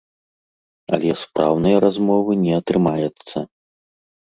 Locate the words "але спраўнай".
0.97-1.75